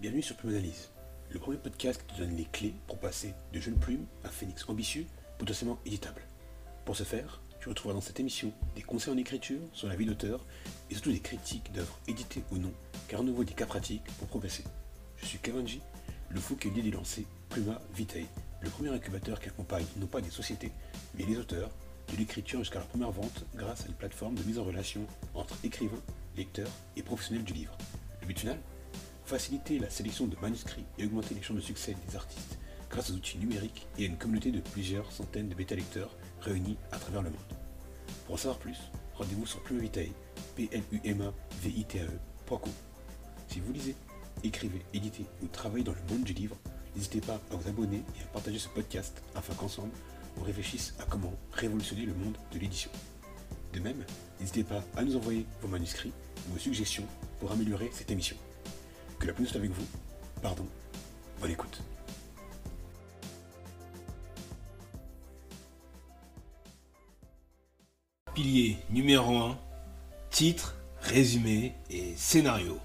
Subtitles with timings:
[0.00, 0.90] Bienvenue sur Plume Analyse,
[1.28, 4.64] le premier podcast qui te donne les clés pour passer de jeune plume à phénix
[4.68, 5.04] ambitieux,
[5.38, 6.22] potentiellement éditable.
[6.84, 10.06] Pour ce faire, tu retrouveras dans cette émission des conseils en écriture sur la vie
[10.06, 10.46] d'auteur
[10.88, 12.72] et surtout des critiques d'œuvres éditées ou non,
[13.08, 14.62] car à nouveau des cas pratiques pour progresser.
[15.16, 15.80] Je suis Kavanji,
[16.30, 18.28] le fou qui est lié de lancer Pluma Vitae,
[18.60, 20.70] le premier incubateur qui accompagne non pas des sociétés,
[21.16, 21.70] mais les auteurs
[22.12, 25.56] de l'écriture jusqu'à leur première vente grâce à une plateforme de mise en relation entre
[25.64, 26.02] écrivains,
[26.36, 27.76] lecteurs et professionnels du livre.
[28.20, 28.60] Le but final?
[29.28, 33.12] Faciliter la sélection de manuscrits et augmenter les chances de succès des artistes grâce aux
[33.12, 37.28] outils numériques et à une communauté de plusieurs centaines de bêta-lecteurs réunis à travers le
[37.28, 37.38] monde.
[38.24, 38.78] Pour en savoir plus,
[39.12, 40.14] rendez-vous sur plumavitae,
[40.56, 42.58] p l u m a v i t a e
[43.48, 43.94] Si vous lisez,
[44.42, 46.56] écrivez, éditez ou travaillez dans le monde du livre,
[46.96, 49.92] n'hésitez pas à vous abonner et à partager ce podcast afin qu'ensemble,
[50.38, 52.90] on réfléchisse à comment révolutionner le monde de l'édition.
[53.74, 54.06] De même,
[54.40, 56.14] n'hésitez pas à nous envoyer vos manuscrits
[56.48, 57.04] ou vos suggestions
[57.40, 58.38] pour améliorer cette émission.
[59.18, 59.86] Que la pluie soit avec vous.
[60.42, 60.66] Pardon.
[61.40, 61.82] Bonne écoute.
[68.34, 69.58] Pilier numéro 1,
[70.30, 72.78] titre, résumé et scénario.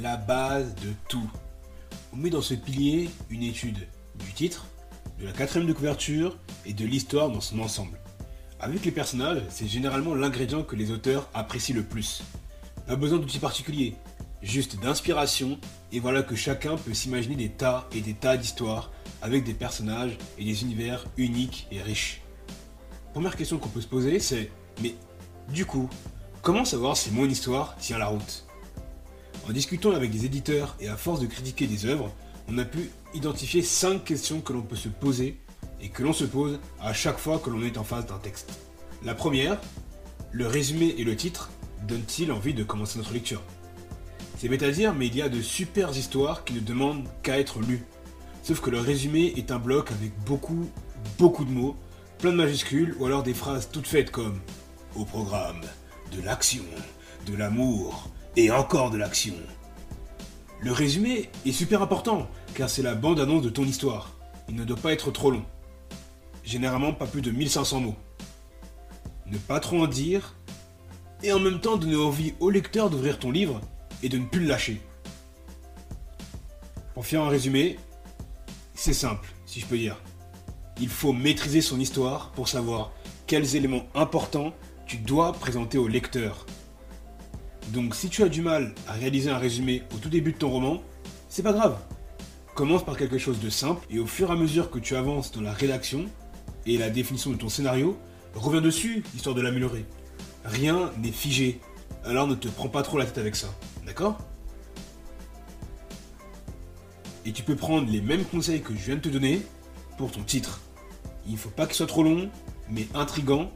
[0.00, 1.30] La base de tout.
[2.12, 4.66] On met dans ce pilier une étude du titre,
[5.20, 7.98] de la quatrième de couverture et de l'histoire dans son ensemble.
[8.60, 12.22] Avec les personnages, c'est généralement l'ingrédient que les auteurs apprécient le plus.
[12.88, 13.94] Pas besoin d'outils particuliers,
[14.42, 15.60] juste d'inspiration,
[15.92, 18.90] et voilà que chacun peut s'imaginer des tas et des tas d'histoires
[19.22, 22.20] avec des personnages et des univers uniques et riches.
[23.12, 24.50] Première question qu'on peut se poser, c'est
[24.82, 24.96] mais
[25.52, 25.88] du coup,
[26.42, 28.44] comment savoir si mon histoire tient la route?
[29.48, 32.12] En discutant avec des éditeurs et à force de critiquer des œuvres,
[32.48, 35.38] on a pu identifier 5 questions que l'on peut se poser
[35.80, 38.58] et que l'on se pose à chaque fois que l'on est en face d'un texte.
[39.04, 39.58] La première,
[40.32, 41.50] le résumé et le titre
[41.86, 43.42] donnent-ils envie de commencer notre lecture?
[44.38, 47.38] C'est bête à dire, mais il y a de super histoires qui ne demandent qu'à
[47.38, 47.84] être lues.
[48.42, 50.68] Sauf que le résumé est un bloc avec beaucoup,
[51.18, 51.76] beaucoup de mots,
[52.18, 54.40] plein de majuscules ou alors des phrases toutes faites comme
[54.96, 55.60] au programme,
[56.16, 56.64] de l'action,
[57.26, 59.34] de l'amour et encore de l'action.
[60.60, 64.14] Le résumé est super important car c'est la bande-annonce de ton histoire.
[64.48, 65.44] Il ne doit pas être trop long.
[66.48, 67.96] Généralement pas plus de 1500 mots.
[69.26, 70.34] Ne pas trop en dire
[71.22, 73.60] et en même temps donner envie au lecteur d'ouvrir ton livre
[74.02, 74.80] et de ne plus le lâcher.
[76.94, 77.76] Pour faire un résumé,
[78.74, 80.00] c'est simple, si je peux dire.
[80.80, 82.92] Il faut maîtriser son histoire pour savoir
[83.26, 84.54] quels éléments importants
[84.86, 86.46] tu dois présenter au lecteur.
[87.74, 90.48] Donc si tu as du mal à réaliser un résumé au tout début de ton
[90.48, 90.82] roman,
[91.28, 91.76] c'est pas grave.
[92.54, 95.30] Commence par quelque chose de simple et au fur et à mesure que tu avances
[95.30, 96.06] dans la rédaction
[96.68, 97.98] et la définition de ton scénario,
[98.34, 99.86] reviens dessus histoire de l'améliorer.
[100.44, 101.60] Rien n'est figé,
[102.04, 103.48] alors ne te prends pas trop la tête avec ça,
[103.86, 104.18] d'accord?
[107.24, 109.42] Et tu peux prendre les mêmes conseils que je viens de te donner
[109.96, 110.60] pour ton titre.
[111.26, 112.30] Il ne faut pas qu'il soit trop long,
[112.70, 113.50] mais intrigant,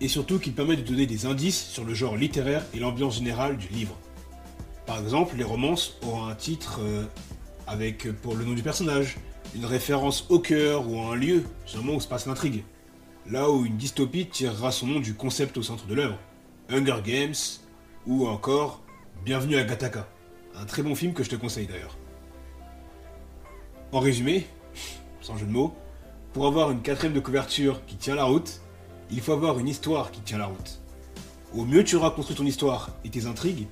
[0.00, 3.56] et surtout qu'il permet de donner des indices sur le genre littéraire et l'ambiance générale
[3.56, 3.96] du livre.
[4.84, 7.04] Par exemple, les romances auront un titre euh,
[7.66, 9.16] avec pour le nom du personnage,
[9.54, 12.64] une référence au cœur ou à un lieu, sûrement où se passe l'intrigue.
[13.30, 16.18] Là où une dystopie tirera son nom du concept au centre de l'œuvre.
[16.70, 17.34] Hunger Games
[18.06, 18.80] ou encore
[19.24, 20.06] Bienvenue à Gataka.
[20.54, 21.96] Un très bon film que je te conseille d'ailleurs.
[23.92, 24.46] En résumé,
[25.20, 25.74] sans jeu de mots,
[26.32, 28.60] pour avoir une quatrième de couverture qui tient la route,
[29.10, 30.80] il faut avoir une histoire qui tient la route.
[31.54, 33.68] Au mieux tu auras construit ton histoire et tes intrigues,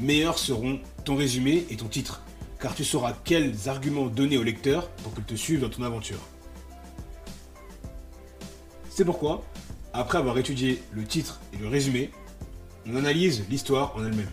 [0.00, 2.22] meilleurs seront ton résumé et ton titre,
[2.66, 6.18] car tu sauras quels arguments donner au lecteur pour qu'il te suive dans ton aventure.
[8.90, 9.44] C'est pourquoi,
[9.92, 12.10] après avoir étudié le titre et le résumé,
[12.84, 14.32] on analyse l'histoire en elle-même.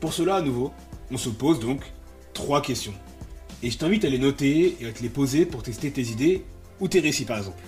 [0.00, 0.72] Pour cela, à nouveau,
[1.12, 1.84] on se pose donc
[2.32, 2.94] trois questions.
[3.62, 6.44] Et je t'invite à les noter et à te les poser pour tester tes idées
[6.80, 7.62] ou tes récits par exemple.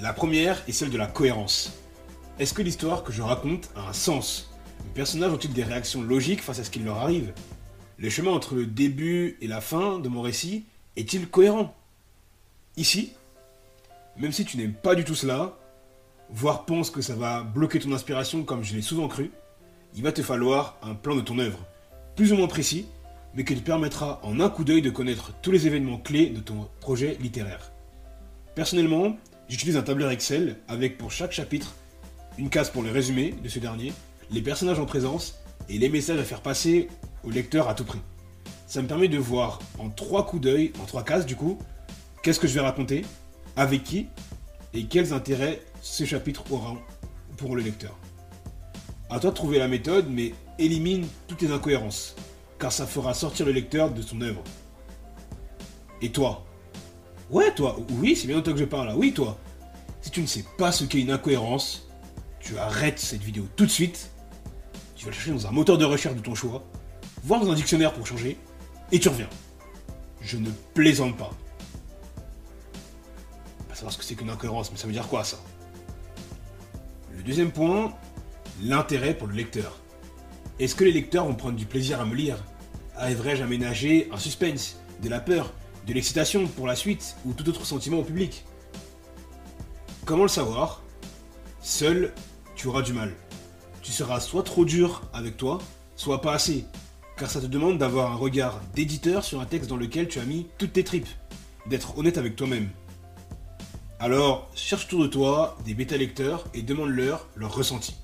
[0.00, 1.74] La première est celle de la cohérence.
[2.40, 4.51] Est-ce que l'histoire que je raconte a un sens?
[4.84, 7.32] Les personnages ont-ils des réactions logiques face à ce qui leur arrive?
[7.98, 10.64] Le chemin entre le début et la fin de mon récit
[10.96, 11.74] est-il cohérent?
[12.76, 13.12] Ici,
[14.16, 15.56] même si tu n'aimes pas du tout cela,
[16.30, 19.30] voire pense que ça va bloquer ton inspiration comme je l'ai souvent cru,
[19.94, 21.66] il va te falloir un plan de ton œuvre,
[22.16, 22.86] plus ou moins précis,
[23.34, 26.40] mais qui te permettra en un coup d'œil de connaître tous les événements clés de
[26.40, 27.72] ton projet littéraire.
[28.54, 29.16] Personnellement,
[29.48, 31.74] j'utilise un tableur Excel avec pour chaque chapitre
[32.38, 33.92] une case pour le résumé de ce dernier,
[34.32, 35.38] les personnages en présence
[35.68, 36.88] et les messages à faire passer
[37.22, 38.00] au lecteur à tout prix.
[38.66, 41.58] Ça me permet de voir en trois coups d'œil, en trois cases du coup,
[42.22, 43.04] qu'est-ce que je vais raconter,
[43.56, 44.06] avec qui
[44.72, 46.74] et quels intérêts ce chapitre aura
[47.36, 47.96] pour le lecteur.
[49.10, 52.16] À toi de trouver la méthode, mais élimine toutes les incohérences,
[52.58, 54.42] car ça fera sortir le lecteur de son œuvre.
[56.00, 56.46] Et toi?
[57.30, 59.38] Ouais, toi, oui, c'est bien de toi que je parle là, oui, toi.
[60.00, 61.88] Si tu ne sais pas ce qu'est une incohérence,
[62.40, 64.11] tu arrêtes cette vidéo tout de suite,
[65.02, 66.62] tu vas le chercher dans un moteur de recherche de ton choix,
[67.24, 68.38] voir dans un dictionnaire pour changer,
[68.92, 69.28] et tu reviens.
[70.20, 71.30] Je ne plaisante pas.
[73.68, 75.38] Pas savoir ce que c'est qu'une incohérence, mais ça veut dire quoi ça?
[77.16, 77.92] Le deuxième point,
[78.62, 79.80] l'intérêt pour le lecteur.
[80.60, 82.36] Est-ce que les lecteurs vont prendre du plaisir à me lire?
[82.96, 85.52] Arriverai-je à ménager un suspense, de la peur,
[85.84, 88.44] de l'excitation pour la suite ou tout autre sentiment au public?
[90.04, 90.80] Comment le savoir?
[91.60, 92.14] Seul,
[92.54, 93.12] tu auras du mal.
[93.82, 95.58] Tu seras soit trop dur avec toi,
[95.96, 96.64] soit pas assez,
[97.16, 100.24] car ça te demande d'avoir un regard d'éditeur sur un texte dans lequel tu as
[100.24, 101.08] mis toutes tes tripes,
[101.66, 102.68] d'être honnête avec toi-même.
[103.98, 107.96] Alors, cherche autour de toi des bêta-lecteurs et demande-leur leur ressenti.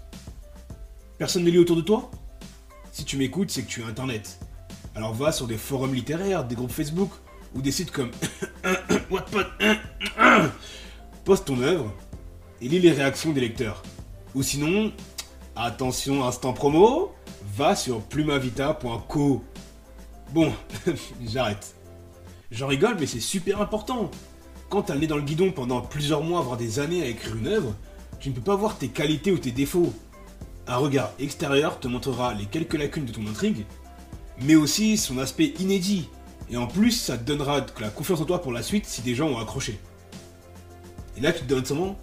[1.17, 2.11] Personne ne lit autour de toi?
[2.93, 4.41] Si tu m'écoutes, c'est que tu as Internet.
[4.97, 7.11] Alors va sur des forums littéraires, des groupes Facebook
[7.55, 8.11] ou des sites comme
[9.11, 9.47] Wattpad.
[11.25, 11.95] Poste ton œuvre
[12.61, 13.83] et lis les réactions des lecteurs.
[14.35, 14.93] Ou sinon,
[15.65, 17.13] attention, instant promo,
[17.57, 19.43] va sur plumavita.co.
[20.33, 20.53] Bon,
[21.27, 21.75] j'arrête.
[22.51, 24.11] J'en rigole, mais c'est super important.
[24.71, 27.37] Quand t'as le nez dans le guidon pendant plusieurs mois, voire des années à écrire
[27.37, 27.75] une œuvre,
[28.21, 29.93] tu ne peux pas voir tes qualités ou tes défauts.
[30.67, 33.65] Un regard extérieur te montrera les quelques lacunes de ton intrigue,
[34.43, 36.09] mais aussi son aspect inédit.
[36.51, 39.15] Et en plus, ça te donnera la confiance en toi pour la suite si des
[39.15, 39.79] gens ont accroché.
[41.17, 41.97] Et là, tu te donnes seulement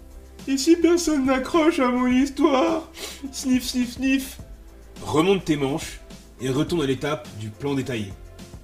[0.48, 2.90] Et si personne n'accroche à mon histoire?
[3.32, 4.38] Sniff, sniff, sniff
[5.02, 6.00] Remonte tes manches
[6.40, 8.12] et retourne à l'étape du plan détaillé.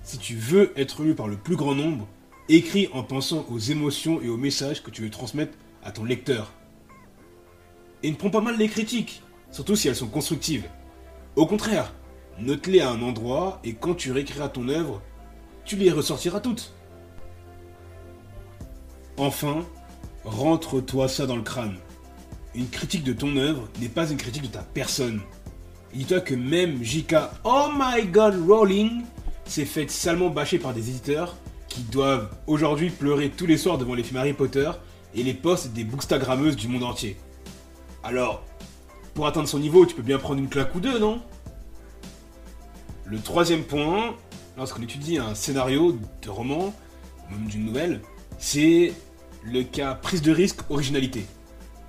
[0.05, 2.07] Si tu veux être lu par le plus grand nombre,
[2.49, 6.53] écris en pensant aux émotions et aux messages que tu veux transmettre à ton lecteur.
[8.03, 9.23] Et ne prends pas mal les critiques
[9.53, 10.69] surtout si elles sont constructives.
[11.37, 11.95] Au contraire,
[12.39, 15.01] note-les à un endroit et quand tu réécriras ton œuvre,
[15.65, 16.75] tu les ressortiras toutes.
[19.17, 19.65] Enfin,
[20.25, 21.77] rentre-toi ça dans le crâne.
[22.55, 25.21] Une critique de ton œuvre n'est pas une critique de ta personne.
[25.95, 27.15] Dis-toi que même JK
[27.45, 29.03] Oh my god Rowling
[29.45, 31.37] s'est fait salement bâcher par des éditeurs
[31.69, 34.71] qui doivent aujourd'hui pleurer tous les soirs devant les films Harry Potter
[35.15, 37.17] et les posts des bookstagrammeuses du monde entier.
[38.03, 38.43] Alors,
[39.15, 41.21] pour atteindre son niveau, tu peux bien prendre une claque ou deux, non?
[43.05, 44.15] Le troisième point,
[44.57, 46.75] lorsqu'on étudie un scénario de roman,
[47.31, 48.01] même d'une nouvelle,
[48.39, 48.93] c'est
[49.45, 51.25] le cas prise de risque originalité.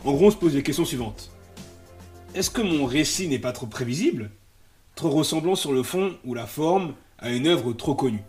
[0.05, 1.31] En gros, on se pose les questions suivantes.
[2.35, 4.31] Est-ce que mon récit n'est pas trop prévisible
[4.95, 8.23] Trop ressemblant sur le fond ou la forme à une œuvre trop connue?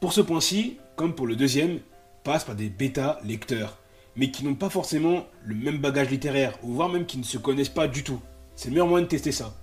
[0.00, 1.80] Pour ce point-ci, comme pour le deuxième,
[2.24, 3.78] passe par des bêta-lecteurs
[4.16, 7.38] mais qui n'ont pas forcément le même bagage littéraire, ou voire même qui ne se
[7.38, 8.20] connaissent pas du tout.
[8.54, 9.54] C'est le meilleur moyen de tester ça.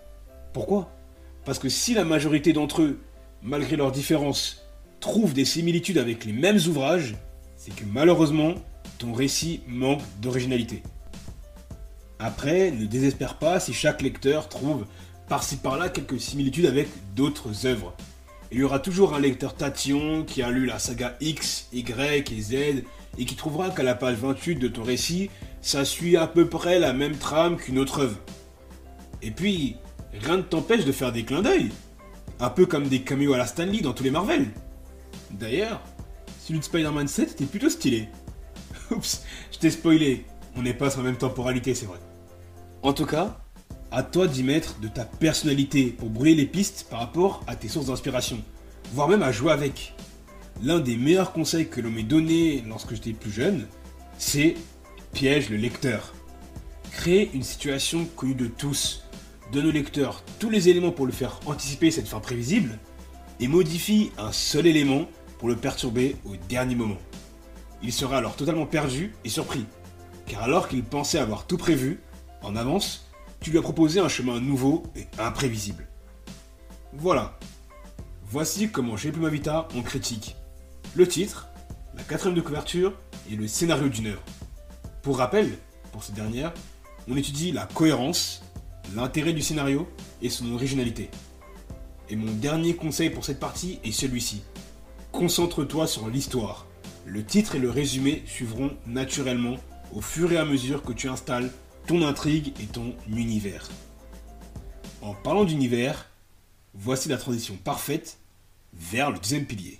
[0.53, 0.91] Pourquoi?
[1.45, 2.99] Parce que si la majorité d'entre eux,
[3.41, 4.65] malgré leurs différences,
[4.99, 7.15] trouvent des similitudes avec les mêmes ouvrages,
[7.59, 8.55] c'est que malheureusement,
[8.99, 10.81] ton récit manque d'originalité.
[12.17, 14.85] Après, ne désespère pas si chaque lecteur trouve
[15.27, 17.93] par-ci par-là quelques similitudes avec d'autres œuvres.
[18.51, 22.41] Il y aura toujours un lecteur tatillon qui a lu la saga X, Y et
[22.41, 22.53] Z
[23.17, 25.29] et qui trouvera qu'à la page 28 de ton récit,
[25.61, 28.17] ça suit à peu près la même trame qu'une autre œuvre.
[29.21, 29.75] Et puis,
[30.13, 31.71] rien ne t'empêche de faire des clins d'œil.
[32.39, 34.47] Un peu comme des cameos à la Stanley dans tous les Marvel.
[35.31, 35.81] D'ailleurs,
[36.49, 38.09] celui de Spider-Man 7 était plutôt stylé.
[38.91, 40.25] Oups, je t'ai spoilé.
[40.55, 41.99] On n'est pas sur la même temporalité, c'est vrai.
[42.81, 43.39] En tout cas,
[43.91, 47.67] à toi d'y mettre de ta personnalité pour brûler les pistes par rapport à tes
[47.67, 48.43] sources d'inspiration,
[48.93, 49.93] voire même à jouer avec
[50.63, 53.67] l'un des meilleurs conseils que l'on m'ait donné lorsque j'étais plus jeune,
[54.17, 54.55] c'est
[55.13, 56.15] piège le lecteur.
[56.91, 59.03] Créer une situation connue de tous,
[59.51, 62.79] donne au lecteur tous les éléments pour le faire anticiper cette fin prévisible,
[63.39, 65.07] et modifie un seul élément
[65.39, 66.97] pour le perturber au dernier moment.
[67.81, 69.65] Il sera alors totalement perdu et surpris,
[70.27, 72.01] car alors qu'il pensait avoir tout prévu,
[72.43, 75.87] en avance, tu lui as proposé un chemin nouveau et imprévisible.
[76.93, 77.39] Voilà.
[78.29, 80.35] Voici comment chez Plumavita on critique
[80.95, 81.47] le titre,
[81.95, 82.93] la quatrième de couverture
[83.31, 84.23] et le scénario d'une œuvre.
[85.01, 85.57] Pour rappel,
[85.91, 86.53] pour cette dernière,
[87.07, 88.41] on étudie la cohérence,
[88.95, 89.87] l'intérêt du scénario
[90.21, 91.09] et son originalité.
[92.09, 94.41] Et mon dernier conseil pour cette partie est celui-ci.
[95.11, 96.67] Concentre-toi sur l'histoire.
[97.05, 99.55] Le titre et le résumé suivront naturellement
[99.93, 101.51] au fur et à mesure que tu installes
[101.87, 103.67] ton intrigue et ton univers.
[105.01, 106.09] En parlant d'univers,
[106.75, 108.19] voici la transition parfaite
[108.73, 109.79] vers le deuxième pilier.